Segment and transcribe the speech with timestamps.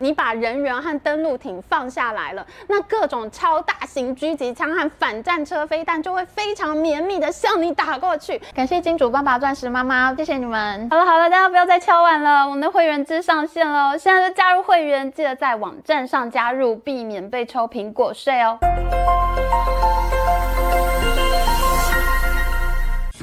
[0.00, 8.42] 你把人员和登陆艇放下来了，那各种超大型狙击枪和反战车飞弹就会非常绵密的向你打过去。
[8.52, 10.90] 感谢金主爸爸、钻石妈妈，谢谢你们。
[10.90, 18.58] 好了好了，大家不要再敲碗了，我们的会员制上线了，现在就加入会员，记得在网站上加入，避免被抽苹果税哦。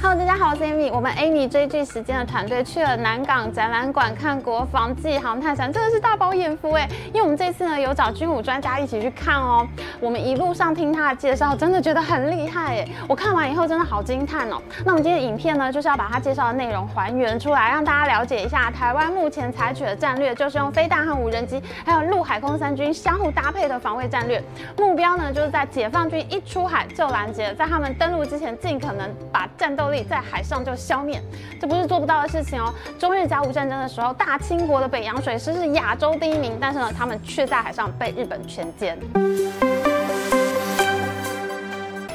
[0.04, 0.92] Hello，大家好，我是 Amy。
[0.92, 6.90] 我们 Amy 追剧时间的团队去了南港展览馆看国防暨航太展，真的是大饱眼福哎！
[7.10, 9.68] 因为我们这次呢有找军武专家一起去看哦。
[10.00, 12.88] 我们一路上听他的介绍，真的觉得很厉害哎！
[13.08, 14.60] 我看完以后真的好惊叹哦。
[14.84, 24.44] 那我们今天影片呢，就是要把他介绍的内容还原出来，让大家了解一下台湾目前采取的战略，就是用飞弹和无人机，还有陆海空三军相互搭配的防卫战略。
[24.80, 31.22] 目标呢，就是在解放军一出海就拦截，在他们登陆之前，尽可能把战斗力在海上就消灭，
[31.60, 32.74] 这不是做不到的事情哦。
[32.98, 38.96] 中日甲午战争的时候，大清国的北洋水师是亚洲第一名，但是呢，他们却在海上被日本全歼。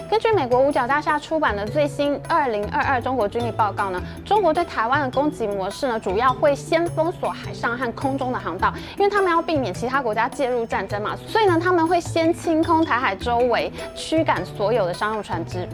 [0.08, 15.68] 根据美国五角大厦出版的最新《二零二二中国军力报告》呢，中国对台湾的攻击模式呢，主要会先封锁海上和空中的航道，因为他们要避免其他国家介入战争嘛，所以呢，他们会先清空台海周围，驱赶所有的商用船只。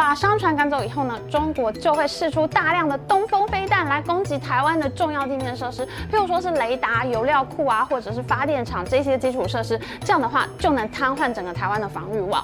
[0.00, 9.78] 把商船赶走以后呢，中国就会试出大量的东风飞弹来攻击台湾的重要地面设施，譬如说是雷达、油料库啊，或者是发电厂这些基础设施。
[10.00, 12.42] 这样的话就能瘫痪整个台湾的防御网。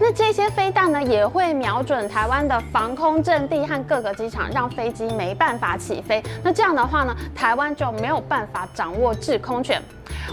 [0.00, 6.22] 那这些飞弹呢，也会瞄准台湾的防空阵地和各个机场，让飞机没办法起飞。
[6.42, 9.80] 那这样的话呢，台湾就没有办法掌握制空权。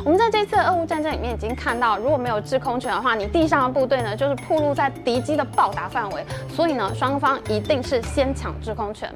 [0.04, 6.26] 我们在这次的俄乌战争里面已经看到，如果没有制空权的话，你地上的部队呢，就是暴露在敌机的暴打范围。
[6.56, 9.14] 所以呢，双方一定是先抢制空权。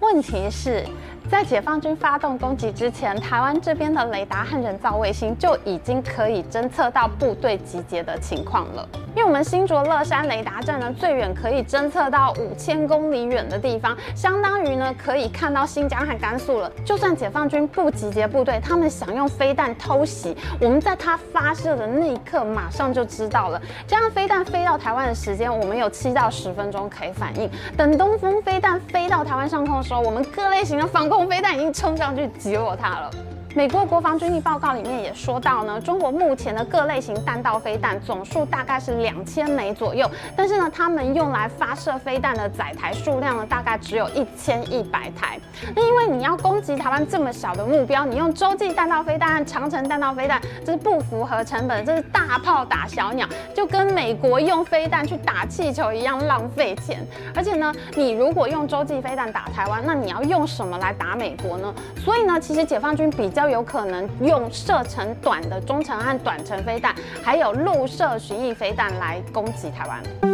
[0.00, 0.84] 问题是，
[1.32, 8.86] 在解放军发动攻击之前，台湾这边的雷达和人造卫星就已经可以侦测到部队集结的情况了。
[9.14, 16.70] 因为我们新竹乐山雷达站呢，最远可以侦测到五千公里远的地方，相当于呢可以看到新疆和甘肃了。
[16.84, 23.60] 就算解放军不集结部队，他们想用飞弹偷袭，我们在它发射的那一刻马上就知道了。
[23.86, 27.50] 这样飞弹飞到台湾的时间，我们有七到十分钟可以反应。
[27.74, 33.10] 等东风飞弹飞到台湾上空的时候，我们各类型的防空飞弹已经冲上去击落它了。
[33.54, 45.38] 美国国防军力报告里面也说到呢，中国目前的各类型弹道飞弹总数大概是两千枚左右，但是呢，他们用来发射飞弹的载台数量呢，大概只有一千一百台。
[45.76, 57.06] 那因为你要攻击台湾这么小的目标，你用洲际弹道飞弹长城弹道飞弹，这是不符合成本，这是大炮打小鸟，就跟美国用飞弹去打气球一样浪费钱。
[57.34, 61.74] 而且呢，你如果用洲际飞弹打台湾，那你要用什么来打美国呢？
[62.02, 63.41] 所以呢，其实解放军比较。
[63.42, 66.94] 都有可能用射程短的中程和短程飞弹，
[67.24, 70.31] 还有陆射巡弋飞弹来攻击台湾。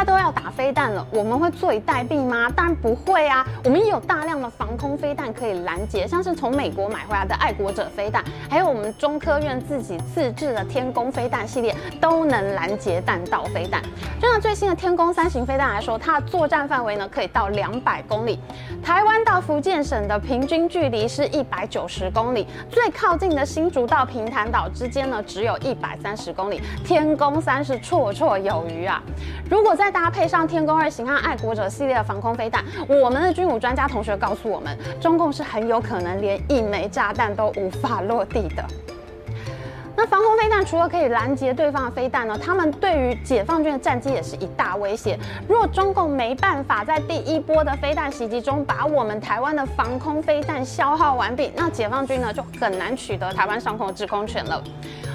[0.00, 2.50] 他都要打飞弹了，我们会坐以待毙吗？
[2.56, 3.46] 当然不会啊！
[3.62, 13.82] 我们也有大量的防空飞弹可以拦截，像是从美国买回来的爱国者飞弹，还有我们中科院自己自制的天宫飞弹系列，都能拦截弹道飞弹。
[14.18, 18.40] 就拿最新的天宫三型飞弹来说，它的作战范围呢可以到两百公里，
[18.82, 29.02] 台湾到福建省的平均距离是一百九十公里，最靠近的新竹到平潭岛之间呢只有一百三十公里，天宫三是绰绰有余啊！
[29.50, 38.64] 如果在搭配上天宫二型和爱国者系列的防空飞弹，我们的军武专家同学告诉我们，中共是很有可能连一枚炸弹都无法落地的。
[39.96, 45.18] 那防空飞弹除了可以拦截对方的飞弹呢，他们对于解放军的战机也是一大威胁。
[45.46, 54.62] 如果中共没办法在第一波的飞弹袭击中把我们台湾的防空飞弹消耗完毕，那解放军呢就很难取得台湾上空的制空权了。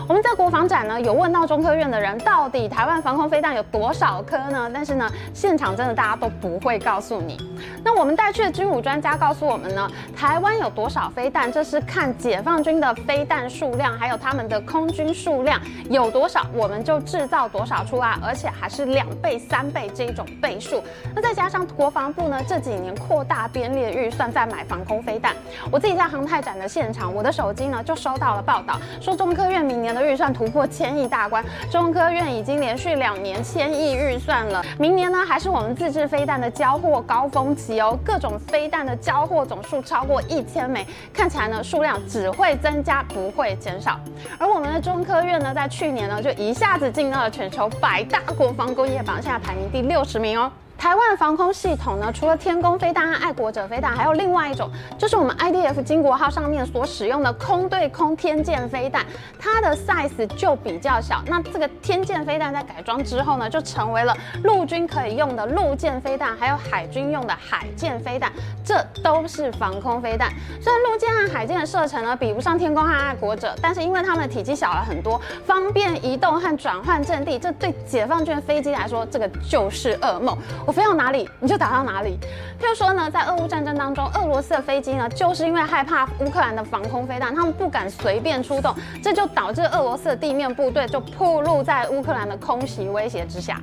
[0.07, 4.69] 我们在国防展呢有问到中科院的人，到底台湾防空飞弹有多少颗呢？
[4.71, 7.38] 但是呢，现场真的大家都不会告诉你。
[7.83, 15.59] 那我们带去的军武专家告诉我们呢，台湾有多少飞弹，这是看解放军的飞弹数量，还有他们的空军数量
[15.90, 20.84] 有多少，我们就制造多少出来，而且还是两倍、三倍这一种倍数。
[21.16, 25.34] 那再加上国防部呢这几年扩大编列预算在买防空飞弹，
[25.72, 34.64] 我自己在航太展的现场，我的手机呢就收到了报道，说中科院明年的预算突破千亿大关，中科院已经连续两年千亿预算了。
[34.78, 43.97] 明年呢，还是我们自制飞弹的交货高峰期哦，各种飞弹的交货总数超过一千枚，看起来呢数量只会增加不会减少。
[44.38, 50.52] 而我们的中科院呢，在去年呢就一下子进到了全球百大国防工业榜，现在排名第六十名哦。
[50.77, 54.69] 台湾的防空系统呢，除了天弓飞弹和爱国者飞弹，还有另外一种，
[54.99, 59.03] 就是我们 IDF 金国号上面所使用的空对空天剑飞弹，
[59.39, 61.23] 它的 size 就比较小。
[61.25, 68.31] 那这个天剑飞弹在改装之后呢，就成为了陆军可以用的陆舰飞弹，还有海军用的海舰飞弹，
[68.63, 70.31] 这都是防空飞弹。
[70.61, 80.37] 虽然陆舰和海舰的射程呢比不上天弓和爱国者，但是因为它们的体积小了很多，方便移动和转换阵地，这对解放军飞机来说，这个就是噩梦。
[80.66, 82.17] 我飞到哪里，你就打到哪里。
[82.59, 88.73] 譬如说呢，在俄乌战争当中，俄罗斯的飞机呢，就是因为害怕乌克兰的防空飞弹，他们不敢随便出动，
[89.03, 93.62] 这就导致俄罗斯的地面部队就暴露在乌克兰的空袭威胁之下。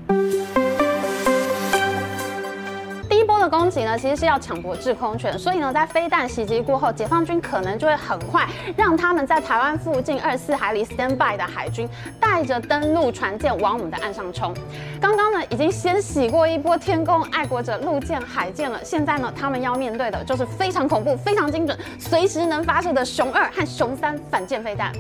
[3.42, 8.46] 的攻击呢，其实是要抢夺制空权，所以呢，在飞弹袭击过后，解放军可能就会很快
[8.76, 11.88] 让他们在台湾附近二十四海里 stand by 的海军
[12.20, 14.54] 带着登陆船舰往我们的岸上冲。
[15.00, 24.92] 刚刚呢，已经先洗过一波天宫、爱国者、陆舰、海舰了，现在呢，他们要面对的就是非常恐怖、非常精准、随时能发射的熊二和熊三反舰飞弹。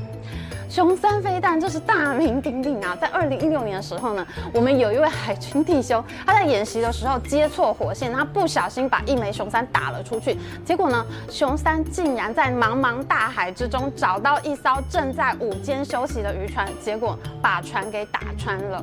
[0.72, 2.96] 熊三飞弹这是大名鼎鼎啊！
[2.98, 10.34] 在二零一六年的时候呢，我们有一位海军弟兄，他在演习的时候接错火线，他不小心把一枚熊三打了出去，
[10.64, 18.82] 结果呢，熊三竟然在茫茫大海之中找到一艘正在午间休息的渔船，结果把船给打穿了。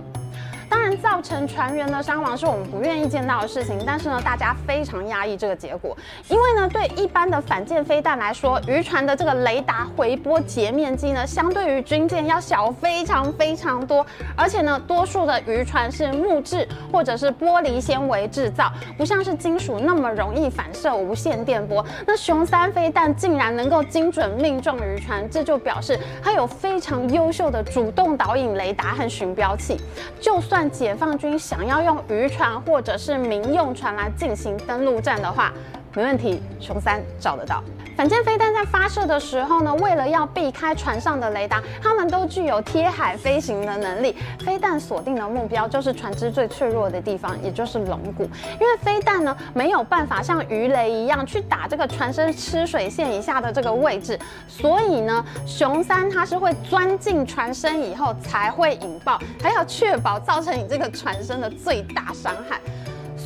[0.70, 14.06] 当然，造成船员的伤亡是我们不愿意见到的事情，但是呢，大家非常压抑这个结果，因为呢，对一般的反舰飞弹来说，渔船的这个雷达回波截面积呢，相对于军舰要小非常非常多，
[14.36, 21.84] 而且呢，多数的渔船是木质或者是玻璃纤维制造，不像是金属那么容易反射无线电波。
[22.06, 29.76] 那雄三飞弹竟然能够精准命中渔船，这就表示它有非常优秀的主动导引雷达和寻标器，
[30.22, 30.59] 就算。
[30.68, 35.54] 解放军想要用渔船或者是民用船来进行登陆战的话，
[35.94, 37.64] 没问题，熊三找得到。
[38.00, 44.16] 反舰飞弹在发射的时候呢，为了要避开船上的雷达，它们都具有贴海飞行的能力。
[44.40, 48.24] 飞弹锁定的目标就是船只最脆弱的地方，也就是龙骨。
[48.54, 54.18] 因为飞弹呢没有办法像鱼雷一样去打这个船身吃水线以下的这个位置，
[54.48, 62.62] 所以呢，熊三它是会钻进船身以后才会引爆，还要确保造成你这个船身的最大伤害。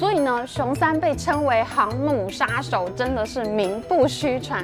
[0.04, 4.62] 所以呢，熊三被称为航母杀手，真的是名不虚传。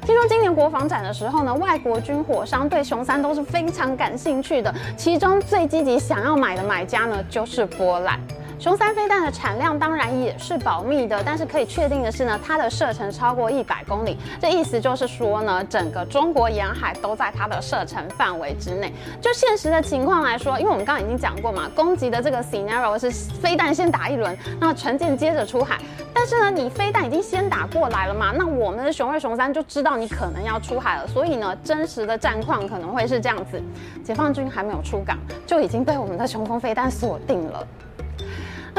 [0.00, 8.18] 听说今年国防展的时候呢，外国军火商对熊三都是非常感兴趣的，其中最积极想要买的买家呢，就是波兰。
[8.58, 14.18] 雄三飞弹的产量当然也是保密的，但是可以确定的是呢，它的射程超过一百公里。
[14.40, 18.92] 这意思就是说呢，整个中国沿海都在它的射程范围之内。
[19.20, 25.78] 就现实的情况来说，因为我们刚刚已经讲过嘛，攻击的这个 scenario 是飞弹先打一轮，那船舰接着出海。
[26.12, 33.62] 但是呢，你飞弹已经先打过来了嘛，那我们的雄二、雄三就知道你可能要出海了，所以呢，真实的战况可能会是这样子：
[34.02, 35.16] 解放军还没有出港，
[35.46, 37.64] 就已经被我们的雄风飞弹锁定了。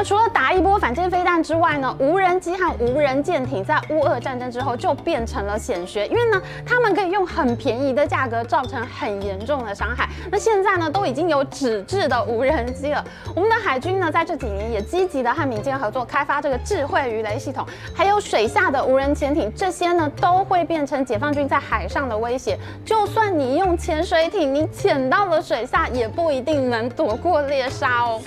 [0.00, 10.08] 那除了打一波反舰飞弹之外呢，无人机和无人舰艇在乌俄战争之后就变成了显学，因为呢，他们可以用很便宜的价格造成很严重的伤害。
[10.32, 13.04] 那现在呢，都已经有纸质的无人机了。
[13.36, 22.58] 我们的海军呢，在这几年也积极的和民间合作开发这个智慧鱼雷系统，还有水下的无人潜艇，这些呢都会变成解放军在海上的威胁。
[22.86, 28.22] 就算你用潜水艇，你潜到了水下，也不一定能躲过猎杀哦。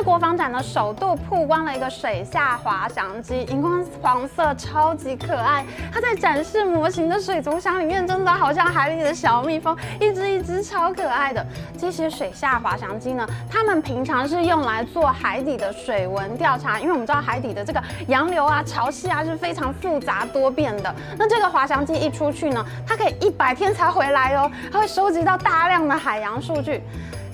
[0.00, 5.62] 次国防展呢，首度曝光了一个水下滑翔机，荧光黄色，超级可爱。
[5.92, 11.46] 它在展示模型的水族箱里面，真的好像海里的小蜜蜂，一只一只超可爱的。
[11.78, 20.94] 这些水下滑翔机呢，它们平常是用来做海底的水文调查，因为我们知道海底的这个洋流啊、潮汐啊是非常复杂多变的。
[21.18, 26.82] 那这个滑翔机一出去呢，它可以一百天才回来哦，它会收集到大量的海洋数据。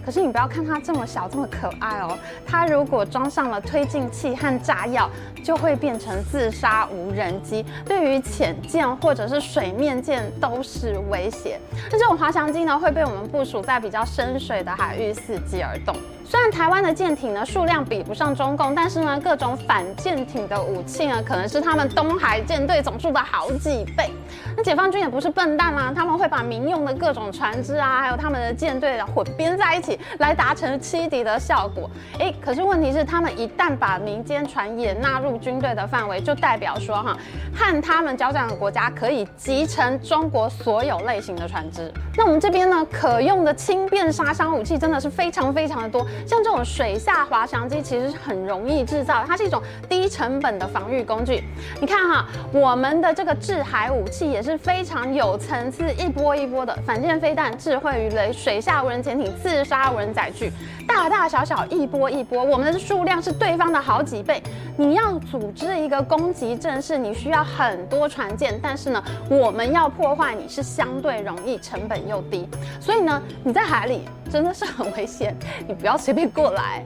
[0.06, 5.10] 可是你不要看它这么小这么可爱哦，它如果装上了推进器和炸药，
[5.42, 11.58] 就会变成自杀无人机，对于潜舰或者是水面舰都是威胁。
[11.90, 15.92] 那这种滑翔机呢，会被我们部署在比较深水的海域，伺机而动。
[16.24, 24.10] 虽然台湾的舰艇呢数量比不上中共，但是呢各种反舰艇的武器呢可能是他们东海舰队总数的好几倍。
[24.56, 31.90] 那解放军也不是笨蛋啦，他们会把民用的各种船只啊，还有他们的舰队混编在一起，来达成欺敌的效果。
[32.18, 37.16] 诶，可是问题是，他们一旦把民间船也纳入军队的范围，就代表说哈，
[37.54, 41.92] 和他们交战的国家可以集成中国所有类型的船只。
[42.16, 46.06] 那我们这边呢，可用的轻便杀伤武器真的是非常非常的多。
[46.26, 51.44] 像这种水下滑翔机其实是很容易制造，它是一种低成本的防御工具。
[51.80, 60.52] 你看哈，我们的这个制海武器也是非常有层次，一波一波的反舰飞弹、智慧鱼雷、水下无人潜艇、自杀无人载具，
[60.86, 64.42] 大大小小一波一波，我们的数量是对方的好几倍。
[64.76, 72.48] 你要组织一个攻击阵势，你需要很多船舰，但是呢，我们要破坏你是相对容易，成本又低，
[72.80, 75.34] 所以呢，你在海里真的是很危险，
[75.66, 76.84] 你不要随便过来。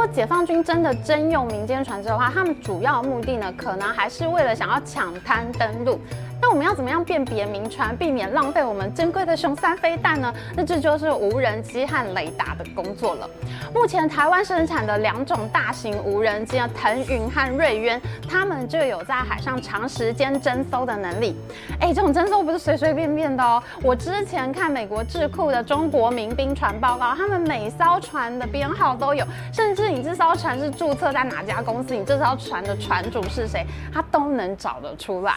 [0.00, 6.00] 如果解放军真的征用民间船只的话，他们主要目的呢，可能还是为了想要抢滩登陆。
[6.40, 10.32] 那我们要怎么样辨别民船，避免浪费我们珍贵的雄三飞弹呢？
[10.56, 13.28] 那这就是无人机和雷达的工作了。
[13.74, 21.36] 目前台湾生产的两种大型无人机啊，腾云和瑞渊，他们就有在海上长时间侦搜的能力。
[21.78, 23.62] 哎，这种侦搜不是随随便便的哦。
[23.82, 35.34] 我之前看美国智库的中国民兵船报告，他们每艘船的编号都有，甚至你这艘船是注册在哪家公司，你这艘船的船主是谁，他都能找得出来。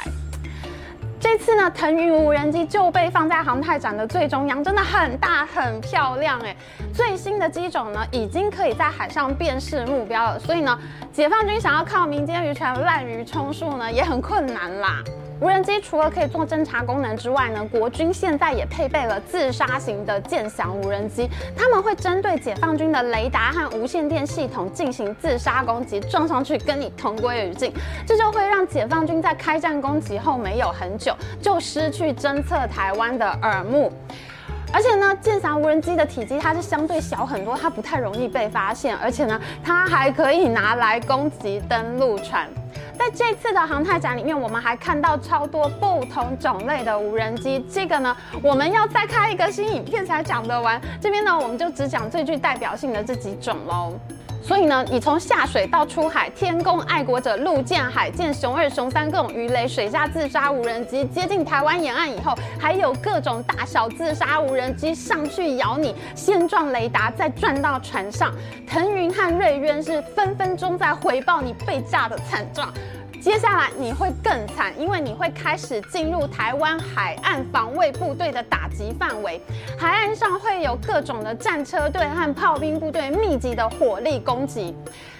[1.24, 6.53] 这次呢，腾云无人机就被放在航太展的最中央，真的很大很漂亮哎。
[6.94, 10.77] 最新的机种呢，已经可以在海上辨识目标了，所以呢，
[11.13, 15.01] 解放军想要靠民间渔船滥竽充数呢，也很困难啦。
[15.39, 27.73] 无人机除了可以做侦察功能之外呢，国军现在也配备了自杀型的剑翔无人机，他们会针对解放军的雷达和无线电系统进行自杀攻击，撞上去跟你同归于尽，
[28.07, 33.91] 这就会让解放军在开战攻击后没有很久就失去侦测台湾的耳目。
[34.71, 42.47] 而且呢，剑翔无人机的体积它是相对小很多，它不太容易被发现，而且呢，它还可以拿来攻击登陆船。
[43.03, 47.60] 在这次的航太展里面，我们还看到超多不同种类的无人机。
[47.69, 50.81] 这个呢，我们要再开一个新影片才讲得完。
[51.01, 54.00] 这边呢，我们就只讲最具代表性的这几种喽。
[54.45, 68.33] 所以呢，你从下水到出海，天宫爱国者、陆舰、海舰、熊二、熊三各种鱼雷、水下自杀无人机接近台湾沿岸以后，还有各种大小自杀无人机上去咬你，先撞雷达，再转到船上。
[68.67, 72.67] 腾云和瑞渊是分分钟在回报你被炸的惨状。
[73.24, 79.42] 接下来你会更惨，因为你会开始进入台湾海岸防卫部队的打击范围，
[79.80, 84.75] 海岸上会有各种的战车队和炮兵部队密集的火力攻击。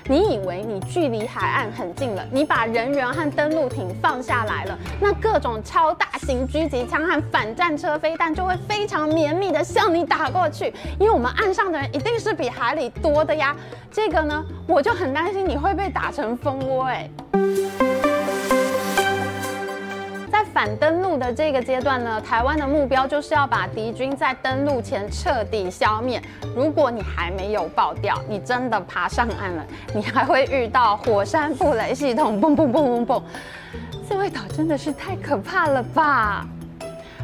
[0.10, 13.56] 你以为你距离海岸很近了，你把人员和登陆艇放下来了，那各种超大型狙击枪和反战车飞弹就会非常绵密的向你打过去，因为我们岸上的人一定是比海里多的呀。
[13.90, 17.10] 这个呢，我就很担心你会被打成蜂窝哎。
[20.78, 26.22] 登陆的这个阶段呢，台湾的目标就是要把敌军在登陆前彻底消灭。
[26.56, 33.22] 如果你还没有爆掉，你真的爬上岸了，你还会遇到火山布雷系统，嘣嘣嘣嘣嘣，
[34.10, 36.46] 这味道真的是太可怕了吧！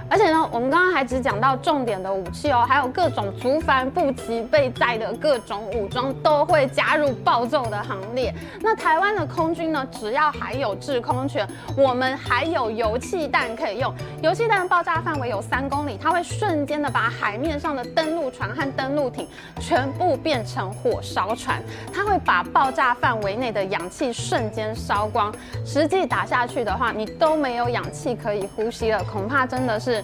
[0.09, 8.33] 而且呢，我们刚刚还只讲到重点的武器哦，还有各种族繁不及备载的各种武装都会加入暴揍的行列。
[8.59, 11.47] 那台湾的空军呢，只要还有制空权，
[11.77, 13.93] 我们还有油气弹可以用。
[14.23, 19.27] 油气弹爆炸范围有三公里，它会瞬间的把海面上的登陆船和登陆艇
[19.59, 21.61] 全部变成火烧船。
[21.93, 25.31] 它会把爆炸范围内的氧气瞬间烧光。
[25.63, 29.98] 实际打下去的话，你都没有氧气可以呼吸了，恐怕真的是。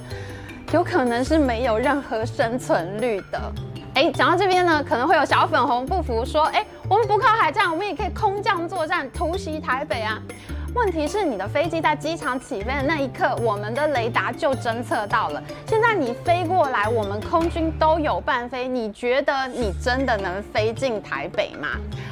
[0.72, 3.40] 有可能是没有任何生存率的。
[3.94, 10.22] 哎，讲到这边呢，可能会有小粉红不服，说：哎，我们不靠海战，我们也可以空降作战，突袭台北啊。
[10.76, 15.42] 问题是你的飞机在机场起飞的那一刻，我们的雷达就侦测到了。
[15.66, 21.70] 现在你飞过来，我们空军都有伴飞，你觉得你真的能飞进台北吗？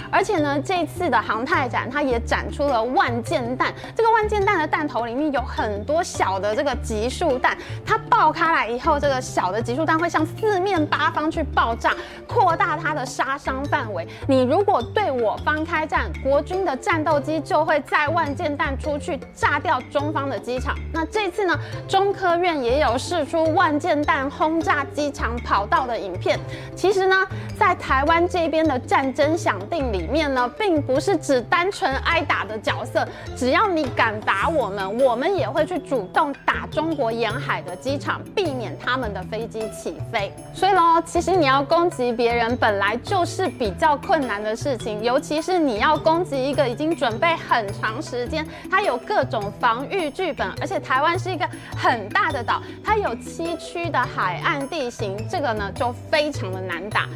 [0.09, 3.73] 而且呢，这次的航太展它也展出了万箭弹。
[3.93, 11.93] 这个万箭弹的弹头里面有很多小的这个集束弹，它爆开来以后，这个小的集束弹会向四面八方去爆炸，
[12.25, 14.07] 扩大它的杀伤范围。
[14.25, 20.75] 你如果对我方开战，国军的战斗机就会在万箭弹出去炸掉中方的机场。
[20.93, 26.39] 那这次呢，中科院也有试出万箭弹轰炸机场跑道的影片。
[26.75, 33.07] 其实呢，在台湾这边的战争响定里里面呢，并不是只单纯挨打的角色。
[33.37, 40.29] 只要你敢打我们，我们也会去主动打中国沿海的机场，避免他们的飞机起飞。
[40.53, 57.07] 所以喽，其实你要攻击别人，本来就是比较困难的事情，尤其是你要攻击一个已经准备很长时间，它有各种防御剧本，而且台湾是一个很大的岛，它有崎岖的海岸地形，这个呢就非常的难打。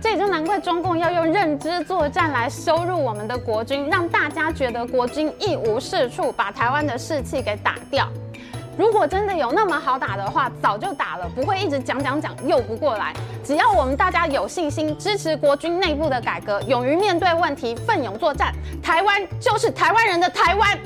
[0.00, 8.08] 这也就难怪中共要用认知作战来羞辱我们的国军，让大家觉得国军一无是处，把台湾的士气给打掉。
[8.76, 13.12] 如果真的有那么好打的话，早就打了，不会一直讲讲讲又不过来。
[13.44, 18.52] 只要我们大家有信心，支持国军内部的改革，勇于面对问题，奋勇作战，
[18.82, 20.78] 台湾就是台湾人的台湾。